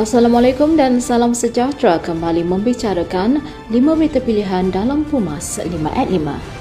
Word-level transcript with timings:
Assalamualaikum 0.00 0.80
dan 0.80 0.96
salam 0.96 1.36
sejahtera 1.36 2.00
kembali 2.00 2.40
membicarakan 2.40 3.44
5 3.68 4.00
berita 4.00 4.16
pilihan 4.16 4.72
dalam 4.72 5.04
Pumas 5.04 5.60
5 5.60 5.76
at 5.92 6.08
5. 6.08 6.59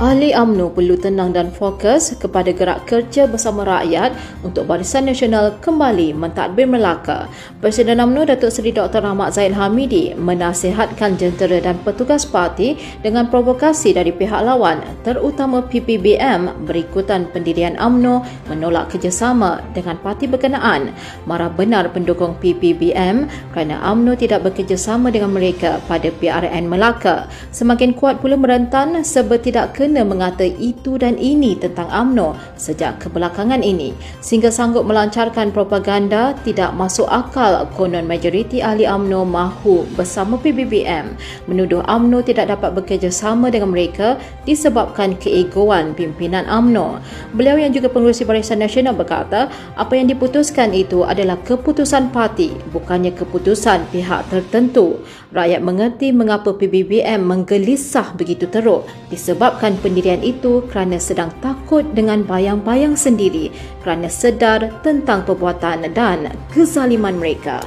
Ahli 0.00 0.32
AMNO 0.32 0.72
perlu 0.72 0.96
tenang 0.96 1.28
dan 1.36 1.52
fokus 1.52 2.16
kepada 2.16 2.56
gerak 2.56 2.88
kerja 2.88 3.28
bersama 3.28 3.68
rakyat 3.68 4.16
untuk 4.40 4.64
Barisan 4.64 5.04
Nasional 5.04 5.60
kembali 5.60 6.16
mentadbir 6.16 6.64
Melaka. 6.64 7.28
Presiden 7.60 8.00
AMNO 8.00 8.24
Datuk 8.32 8.48
Seri 8.48 8.72
Dr. 8.72 9.04
Rahmat 9.04 9.36
Zaid 9.36 9.52
Hamidi 9.52 10.16
menasihatkan 10.16 11.20
jentera 11.20 11.60
dan 11.60 11.76
petugas 11.84 12.24
parti 12.24 12.80
dengan 13.04 13.28
provokasi 13.28 13.92
dari 13.92 14.08
pihak 14.08 14.40
lawan 14.40 14.80
terutama 15.04 15.60
PPBM 15.68 16.64
berikutan 16.64 17.28
pendirian 17.28 17.76
AMNO 17.76 18.24
menolak 18.48 18.96
kerjasama 18.96 19.60
dengan 19.76 20.00
parti 20.00 20.24
berkenaan. 20.24 20.96
Marah 21.28 21.52
benar 21.52 21.92
pendukung 21.92 22.40
PPBM 22.40 23.28
kerana 23.52 23.84
AMNO 23.84 24.16
tidak 24.16 24.48
bekerjasama 24.48 25.12
dengan 25.12 25.36
mereka 25.36 25.76
pada 25.84 26.08
PRN 26.08 26.72
Melaka. 26.72 27.28
Semakin 27.52 27.92
kuat 27.92 28.24
pula 28.24 28.40
merentan 28.40 28.96
sebab 29.04 29.44
tidak 29.44 29.76
kena 29.76 29.89
kena 29.90 30.06
mengata 30.06 30.46
itu 30.46 30.94
dan 31.02 31.18
ini 31.18 31.58
tentang 31.58 31.90
AMNO 31.90 32.38
sejak 32.54 33.02
kebelakangan 33.02 33.58
ini 33.58 33.90
sehingga 34.22 34.46
sanggup 34.46 34.86
melancarkan 34.86 35.50
propaganda 35.50 36.30
tidak 36.46 36.70
masuk 36.78 37.10
akal 37.10 37.66
konon 37.74 38.06
majoriti 38.06 38.62
ahli 38.62 38.86
AMNO 38.86 39.26
mahu 39.26 39.82
bersama 39.98 40.38
PBBM 40.38 41.18
menuduh 41.50 41.82
AMNO 41.90 42.22
tidak 42.22 42.54
dapat 42.54 42.78
bekerjasama 42.78 43.50
dengan 43.50 43.74
mereka 43.74 44.14
disebabkan 44.46 45.18
keegoan 45.18 45.90
pimpinan 45.98 46.46
AMNO. 46.46 47.02
Beliau 47.34 47.58
yang 47.58 47.74
juga 47.74 47.90
pengurusi 47.90 48.22
Barisan 48.22 48.62
Nasional 48.62 48.94
berkata 48.94 49.50
apa 49.74 49.98
yang 49.98 50.06
diputuskan 50.06 50.70
itu 50.70 51.02
adalah 51.02 51.34
keputusan 51.42 52.14
parti 52.14 52.54
bukannya 52.70 53.10
keputusan 53.10 53.90
pihak 53.90 54.30
tertentu. 54.30 55.02
Rakyat 55.34 55.62
mengerti 55.66 56.14
mengapa 56.14 56.54
PBBM 56.54 57.26
menggelisah 57.26 58.14
begitu 58.14 58.46
teruk 58.46 58.86
disebabkan 59.10 59.79
pendirian 59.80 60.20
itu 60.20 60.62
kerana 60.68 61.00
sedang 61.00 61.32
takut 61.40 61.82
dengan 61.96 62.22
bayang-bayang 62.22 62.94
sendiri 62.94 63.50
kerana 63.80 64.06
sedar 64.06 64.70
tentang 64.84 65.24
perbuatan 65.24 65.90
dan 65.96 66.30
kezaliman 66.52 67.16
mereka. 67.16 67.64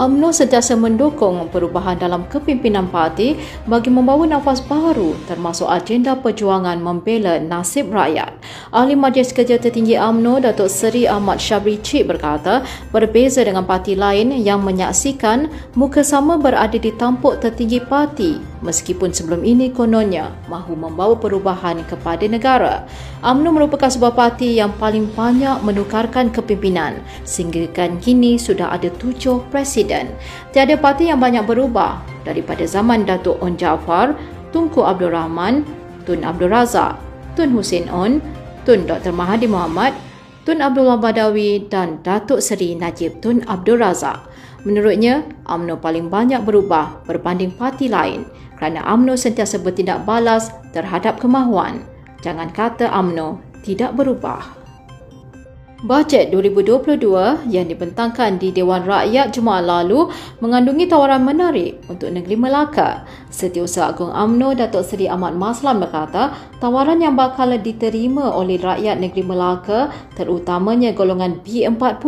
UMNO 0.00 0.32
sentiasa 0.32 0.80
mendukung 0.80 1.50
perubahan 1.52 2.00
dalam 2.00 2.24
kepimpinan 2.32 2.88
parti 2.88 3.36
bagi 3.68 3.92
membawa 3.92 4.24
nafas 4.24 4.64
baru 4.64 5.12
termasuk 5.28 5.68
agenda 5.68 6.16
perjuangan 6.16 6.80
membela 6.80 7.36
nasib 7.36 7.92
rakyat. 7.92 8.32
Ahli 8.72 8.96
Majlis 8.96 9.36
Kerja 9.36 9.60
Tertinggi 9.60 10.00
UMNO 10.00 10.40
Datuk 10.40 10.72
Seri 10.72 11.04
Ahmad 11.04 11.36
Syabri 11.36 11.76
Cik 11.76 12.16
berkata, 12.16 12.64
berbeza 12.94 13.44
dengan 13.44 13.68
parti 13.68 13.92
lain 13.92 14.32
yang 14.40 14.64
menyaksikan 14.64 15.52
muka 15.76 16.00
sama 16.00 16.40
berada 16.40 16.80
di 16.80 16.94
tampuk 16.96 17.36
tertinggi 17.44 17.84
parti 17.84 18.49
meskipun 18.60 19.12
sebelum 19.12 19.44
ini 19.44 19.72
kononnya 19.72 20.32
mahu 20.48 20.76
membawa 20.76 21.16
perubahan 21.16 21.80
kepada 21.88 22.24
negara. 22.28 22.84
UMNO 23.24 23.56
merupakan 23.56 23.88
sebuah 23.88 24.16
parti 24.16 24.60
yang 24.60 24.72
paling 24.76 25.08
banyak 25.12 25.60
menukarkan 25.64 26.32
kepimpinan 26.32 27.00
sehingga 27.24 27.66
kan 27.72 28.00
kini 28.00 28.36
sudah 28.36 28.72
ada 28.72 28.88
tujuh 29.00 29.44
presiden. 29.48 30.12
Tiada 30.52 30.76
parti 30.76 31.08
yang 31.08 31.20
banyak 31.20 31.44
berubah 31.44 32.00
daripada 32.24 32.64
zaman 32.64 33.04
Datuk 33.08 33.40
On 33.40 33.56
Jaafar, 33.56 34.12
Tunku 34.52 34.84
Abdul 34.84 35.12
Rahman, 35.12 35.64
Tun 36.04 36.24
Abdul 36.24 36.52
Razak, 36.52 36.96
Tun 37.36 37.52
Hussein 37.54 37.88
On, 37.88 38.20
Tun 38.68 38.84
Dr. 38.84 39.14
Mahathir 39.14 39.48
Mohamad, 39.48 39.96
Tun 40.50 40.66
Abdullah 40.66 40.98
Badawi 40.98 41.70
dan 41.70 42.02
Datuk 42.02 42.42
Seri 42.42 42.74
Najib 42.74 43.22
Tun 43.22 43.38
Abdul 43.46 43.78
Razak. 43.78 44.18
Menurutnya, 44.66 45.22
UMNO 45.46 45.78
paling 45.78 46.10
banyak 46.10 46.42
berubah 46.42 47.06
berbanding 47.06 47.54
parti 47.54 47.86
lain 47.86 48.26
kerana 48.58 48.82
UMNO 48.82 49.14
sentiasa 49.14 49.62
bertindak 49.62 50.02
balas 50.02 50.50
terhadap 50.74 51.22
kemahuan. 51.22 51.86
Jangan 52.26 52.50
kata 52.50 52.90
UMNO 52.90 53.38
tidak 53.62 53.94
berubah. 53.94 54.59
Bajet 55.80 56.28
2022 56.28 57.48
yang 57.48 57.64
dibentangkan 57.64 58.36
di 58.36 58.52
Dewan 58.52 58.84
Rakyat 58.84 59.32
Jumaat 59.32 59.64
lalu 59.64 60.12
mengandungi 60.44 60.84
tawaran 60.84 61.24
menarik 61.24 61.80
untuk 61.88 62.12
negeri 62.12 62.36
Melaka. 62.36 63.08
Setiausaha 63.32 63.96
Agung 63.96 64.12
AMNO 64.12 64.60
Datuk 64.60 64.84
Seri 64.84 65.08
Ahmad 65.08 65.32
Maslan 65.40 65.80
berkata, 65.80 66.36
tawaran 66.60 67.00
yang 67.00 67.16
bakal 67.16 67.56
diterima 67.56 68.28
oleh 68.28 68.60
rakyat 68.60 69.00
negeri 69.00 69.24
Melaka 69.24 69.88
terutamanya 70.20 70.92
golongan 70.92 71.40
B40 71.40 72.04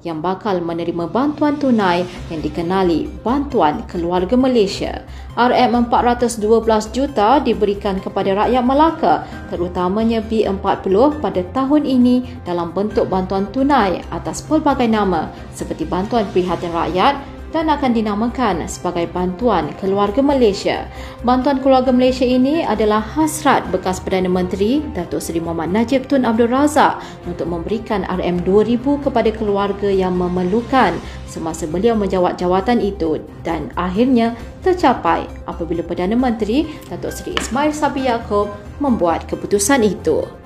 yang 0.00 0.24
bakal 0.24 0.60
menerima 0.64 1.08
bantuan 1.12 1.60
tunai 1.60 2.08
yang 2.32 2.40
dikenali 2.40 3.08
Bantuan 3.20 3.84
Keluarga 3.84 4.32
Malaysia. 4.36 5.04
RM412 5.36 6.92
juta 6.92 7.40
diberikan 7.40 8.00
kepada 8.00 8.34
rakyat 8.46 8.64
Melaka 8.64 9.24
terutamanya 9.52 10.24
B40 10.24 11.20
pada 11.20 11.42
tahun 11.52 11.82
ini 11.84 12.44
dalam 12.44 12.72
bentuk 12.72 13.06
bantuan 13.12 13.48
tunai 13.52 14.00
atas 14.08 14.40
pelbagai 14.44 14.88
nama 14.88 15.28
seperti 15.52 15.84
bantuan 15.84 16.24
prihatin 16.32 16.72
rakyat 16.72 17.39
dan 17.50 17.70
akan 17.70 17.90
dinamakan 17.94 18.66
sebagai 18.70 19.10
Bantuan 19.10 19.74
Keluarga 19.78 20.22
Malaysia. 20.22 20.86
Bantuan 21.26 21.58
Keluarga 21.58 21.90
Malaysia 21.90 22.22
ini 22.22 22.62
adalah 22.62 23.02
hasrat 23.02 23.66
bekas 23.74 23.98
Perdana 23.98 24.30
Menteri 24.30 24.82
Datuk 24.94 25.18
Seri 25.18 25.42
Muhammad 25.42 25.74
Najib 25.74 26.06
Tun 26.06 26.22
Abdul 26.22 26.50
Razak 26.50 27.02
untuk 27.26 27.50
memberikan 27.50 28.06
RM2,000 28.06 28.82
kepada 28.82 29.30
keluarga 29.34 29.90
yang 29.90 30.14
memerlukan 30.14 30.96
semasa 31.26 31.66
beliau 31.66 31.94
menjawat 31.94 32.38
jawatan 32.38 32.82
itu 32.82 33.22
dan 33.46 33.70
akhirnya 33.78 34.34
tercapai 34.66 35.26
apabila 35.46 35.82
Perdana 35.86 36.18
Menteri 36.18 36.66
Datuk 36.90 37.14
Seri 37.14 37.38
Ismail 37.38 37.70
Sabri 37.74 38.06
Yaakob 38.06 38.50
membuat 38.82 39.26
keputusan 39.30 39.84
itu. 39.86 40.39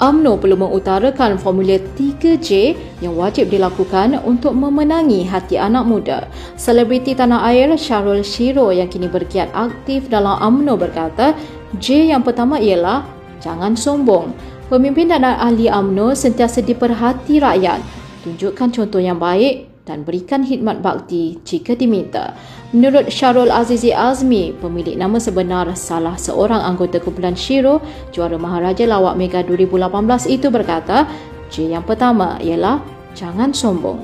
UMNO 0.00 0.40
perlu 0.40 0.56
mengutarakan 0.56 1.36
formulir 1.36 1.84
3J 1.92 2.72
yang 3.04 3.14
wajib 3.20 3.52
dilakukan 3.52 4.16
untuk 4.24 4.56
memenangi 4.56 5.28
hati 5.28 5.60
anak 5.60 5.84
muda. 5.84 6.24
Selebriti 6.56 7.12
tanah 7.12 7.44
air 7.52 7.68
Syarul 7.76 8.24
Shiro 8.24 8.72
yang 8.72 8.88
kini 8.88 9.12
berkiat 9.12 9.52
aktif 9.52 10.08
dalam 10.08 10.40
UMNO 10.40 10.80
berkata, 10.80 11.36
J 11.76 12.16
yang 12.16 12.24
pertama 12.24 12.56
ialah 12.56 13.04
jangan 13.44 13.76
sombong. 13.76 14.32
Pemimpin 14.72 15.12
dan 15.12 15.22
ahli 15.22 15.68
UMNO 15.68 16.16
sentiasa 16.16 16.64
diperhati 16.64 17.36
rakyat. 17.38 17.84
Tunjukkan 18.24 18.68
contoh 18.72 19.00
yang 19.00 19.20
baik 19.20 19.69
dan 19.90 20.06
berikan 20.06 20.46
khidmat 20.46 20.78
bakti 20.78 21.42
jika 21.42 21.74
diminta. 21.74 22.38
Menurut 22.70 23.10
Syarul 23.10 23.50
Azizi 23.50 23.90
Azmi, 23.90 24.54
pemilik 24.62 24.94
nama 24.94 25.18
sebenar 25.18 25.66
salah 25.74 26.14
seorang 26.14 26.62
anggota 26.62 27.02
kumpulan 27.02 27.34
Shiro, 27.34 27.82
juara 28.14 28.38
Maharaja 28.38 28.86
Lawak 28.86 29.18
Mega 29.18 29.42
2018 29.42 30.30
itu 30.30 30.46
berkata, 30.54 31.10
J 31.50 31.74
yang 31.74 31.82
pertama 31.82 32.38
ialah 32.38 32.78
jangan 33.18 33.50
sombong. 33.50 33.98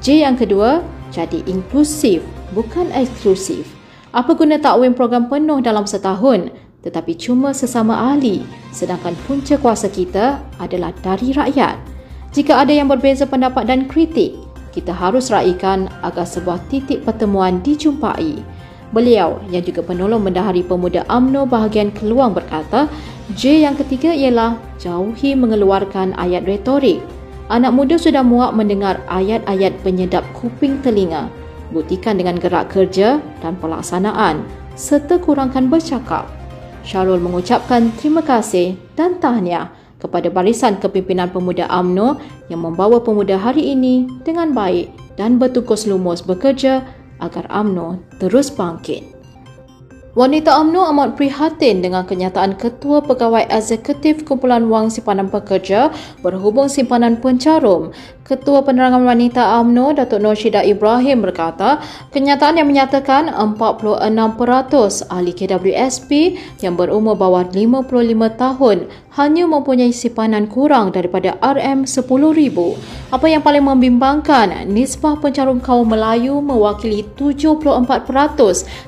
J 0.00 0.24
yang 0.24 0.40
kedua, 0.40 0.80
jadi 1.12 1.44
inklusif, 1.44 2.24
bukan 2.56 2.88
eksklusif. 2.96 3.68
Apa 4.16 4.32
guna 4.32 4.56
takwin 4.56 4.96
program 4.96 5.28
penuh 5.28 5.60
dalam 5.60 5.84
setahun 5.84 6.48
tetapi 6.86 7.18
cuma 7.18 7.50
sesama 7.50 8.14
ahli 8.14 8.46
sedangkan 8.70 9.18
punca 9.26 9.58
kuasa 9.58 9.90
kita 9.90 10.38
adalah 10.62 10.94
dari 11.02 11.34
rakyat. 11.34 11.74
Jika 12.30 12.62
ada 12.62 12.70
yang 12.70 12.86
berbeza 12.86 13.26
pendapat 13.26 13.66
dan 13.66 13.90
kritik, 13.90 14.45
kita 14.76 14.92
harus 14.92 15.32
raikan 15.32 15.88
agar 16.04 16.28
sebuah 16.28 16.60
titik 16.68 17.00
pertemuan 17.08 17.64
dijumpai. 17.64 18.44
Beliau 18.92 19.40
yang 19.48 19.64
juga 19.64 19.80
penolong 19.80 20.20
bendahari 20.20 20.60
pemuda 20.60 21.02
AMNO 21.08 21.48
bahagian 21.48 21.90
Keluang 21.96 22.36
berkata, 22.36 22.86
J 23.34 23.64
yang 23.64 23.74
ketiga 23.74 24.12
ialah 24.12 24.60
jauhi 24.78 25.32
mengeluarkan 25.34 26.14
ayat 26.20 26.44
retorik. 26.44 27.02
Anak 27.50 27.74
muda 27.74 27.98
sudah 27.98 28.22
muak 28.22 28.54
mendengar 28.54 29.02
ayat-ayat 29.10 29.74
penyedap 29.82 30.22
kuping 30.36 30.78
telinga. 30.84 31.26
Buktikan 31.74 32.14
dengan 32.14 32.38
gerak 32.38 32.70
kerja 32.70 33.18
dan 33.42 33.58
pelaksanaan 33.58 34.46
serta 34.78 35.18
kurangkan 35.18 35.66
bercakap. 35.66 36.30
Syarul 36.86 37.18
mengucapkan 37.18 37.90
terima 37.98 38.22
kasih 38.22 38.78
dan 38.94 39.18
tahniah 39.18 39.75
kepada 39.96 40.28
barisan 40.28 40.76
kepimpinan 40.76 41.32
pemuda 41.32 41.64
AMNO 41.72 42.20
yang 42.52 42.60
membawa 42.62 43.00
pemuda 43.00 43.40
hari 43.40 43.72
ini 43.72 44.08
dengan 44.22 44.52
baik 44.52 44.92
dan 45.16 45.40
bertukus 45.40 45.88
lumus 45.88 46.20
bekerja 46.20 46.84
agar 47.20 47.48
AMNO 47.48 48.00
terus 48.20 48.52
bangkit. 48.52 49.16
Wanita 50.16 50.48
UMNO 50.64 50.96
amat 50.96 51.12
prihatin 51.12 51.84
dengan 51.84 52.08
kenyataan 52.08 52.56
Ketua 52.56 53.04
Pegawai 53.04 53.52
Eksekutif 53.52 54.24
Kumpulan 54.24 54.64
Wang 54.72 54.88
Simpanan 54.88 55.28
Pekerja 55.28 55.92
berhubung 56.24 56.72
simpanan 56.72 57.20
pencarum 57.20 57.92
Ketua 58.26 58.66
Penerangan 58.66 59.06
Wanita 59.06 59.54
AMNO 59.62 60.02
Datuk 60.02 60.18
Nur 60.18 60.34
Syida 60.34 60.66
Ibrahim 60.66 61.22
berkata, 61.22 61.78
kenyataan 62.10 62.58
yang 62.58 62.66
menyatakan 62.66 63.30
46% 63.30 65.06
ahli 65.06 65.30
KWSP 65.30 66.10
yang 66.58 66.74
berumur 66.74 67.14
bawah 67.14 67.46
55 67.46 67.86
tahun 68.34 68.90
hanya 69.14 69.46
mempunyai 69.46 69.94
simpanan 69.94 70.50
kurang 70.50 70.90
daripada 70.90 71.38
RM10,000. 71.38 72.58
Apa 73.14 73.26
yang 73.30 73.40
paling 73.46 73.62
membimbangkan, 73.62 74.66
nisbah 74.68 75.16
pencarum 75.22 75.62
kaum 75.62 75.86
Melayu 75.86 76.42
mewakili 76.42 77.06
74% 77.14 78.10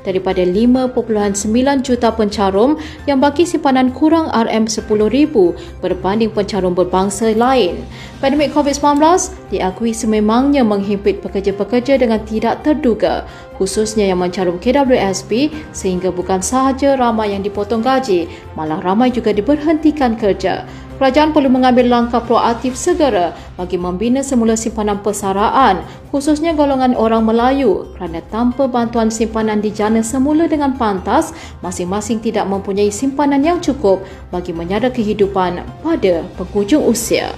daripada 0.03 0.43
5.9 0.43 1.87
juta 1.87 2.11
pencarum 2.11 2.75
yang 3.07 3.23
bagi 3.23 3.47
simpanan 3.47 3.95
kurang 3.95 4.29
RM10,000 4.35 5.33
berbanding 5.79 6.35
pencarum 6.35 6.75
berbangsa 6.75 7.31
lain. 7.33 7.87
Pandemik 8.19 8.51
COVID-19 8.51 9.28
diakui 9.49 9.97
sememangnya 9.97 10.63
menghimpit 10.67 11.25
pekerja-pekerja 11.25 11.97
dengan 12.01 12.21
tidak 12.25 12.65
terduga, 12.67 13.25
khususnya 13.59 14.07
yang 14.07 14.23
mencarum 14.23 14.57
KWSP 14.63 15.51
sehingga 15.75 16.15
bukan 16.15 16.45
sahaja 16.45 16.95
ramai 16.95 17.35
yang 17.35 17.43
dipotong 17.43 17.83
gaji, 17.83 18.31
malah 18.55 18.79
ramai 18.85 19.11
juga 19.11 19.35
diberhentikan 19.35 20.15
kerja. 20.15 20.69
Kerajaan 20.99 21.31
perlu 21.31 21.47
mengambil 21.47 21.87
langkah 21.87 22.19
proaktif 22.19 22.75
segera 22.75 23.31
bagi 23.55 23.79
membina 23.79 24.19
semula 24.19 24.59
simpanan 24.59 24.99
persaraan, 24.99 25.87
khususnya 26.11 26.59
golongan 26.59 26.99
orang 26.99 27.23
Melayu 27.23 27.95
kerana 27.95 28.19
tanpa 28.35 28.67
bantuan 28.67 29.07
simpanan 29.07 29.63
dijana 29.63 30.03
semula 30.03 30.51
dengan 30.51 30.75
pantas, 30.75 31.31
masing-masing 31.63 32.19
tidak 32.19 32.51
mempunyai 32.51 32.91
simpanan 32.91 33.47
yang 33.47 33.63
cukup 33.63 34.03
bagi 34.35 34.51
menyara 34.51 34.91
kehidupan 34.91 35.63
pada 35.87 36.27
penghujung 36.35 36.83
usia. 36.83 37.31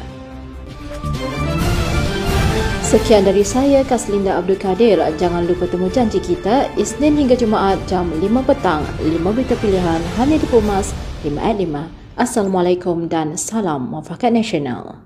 Sekian 2.91 3.23
dari 3.23 3.47
saya, 3.47 3.87
Kaslinda 3.87 4.35
Abdul 4.35 4.59
Kadir. 4.59 4.99
Jangan 5.15 5.47
lupa 5.47 5.63
temu 5.71 5.87
janji 5.87 6.19
kita 6.19 6.67
Isnin 6.75 7.15
hingga 7.23 7.39
Jumaat 7.39 7.79
jam 7.87 8.11
5 8.11 8.19
petang. 8.43 8.83
5 8.99 9.15
berita 9.31 9.55
pilihan 9.63 10.03
hanya 10.19 10.35
di 10.35 10.47
Pumas 10.51 10.91
5 11.23 11.39
at 11.39 11.55
5. 11.55 11.87
Assalamualaikum 12.19 13.07
dan 13.07 13.39
salam 13.39 13.95
muafakat 13.95 14.35
nasional. 14.35 14.99